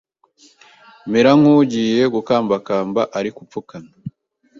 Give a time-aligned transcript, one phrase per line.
[1.11, 3.93] Mera nk’ugiye gukambakamba, ariko upfukamye